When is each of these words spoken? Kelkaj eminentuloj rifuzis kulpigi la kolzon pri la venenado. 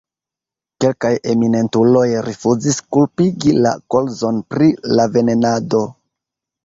Kelkaj 0.83 1.11
eminentuloj 1.33 2.05
rifuzis 2.29 2.79
kulpigi 2.97 3.55
la 3.67 3.75
kolzon 3.97 4.41
pri 4.55 4.71
la 4.97 5.07
venenado. 5.19 5.85